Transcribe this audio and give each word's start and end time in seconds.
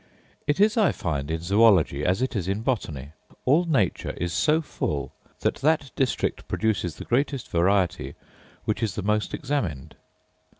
It 0.47 0.59
is, 0.59 0.77
I 0.77 0.91
find, 0.91 1.29
in 1.29 1.41
zoology 1.41 2.03
as 2.03 2.23
it 2.23 2.35
is 2.35 2.47
in 2.47 2.61
botany: 2.63 3.11
all 3.45 3.65
nature 3.65 4.15
is 4.17 4.33
so 4.33 4.59
full, 4.59 5.13
that 5.41 5.57
that 5.57 5.91
district 5.95 6.47
produces 6.47 6.95
the 6.95 7.05
greatest 7.05 7.51
variety 7.51 8.15
which 8.65 8.81
is 8.81 8.95
the 8.95 9.03
most 9.03 9.31
examined. 9.35 9.95